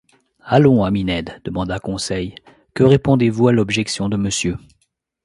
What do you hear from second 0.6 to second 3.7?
ami Ned, demanda Conseil, que répondez-vous à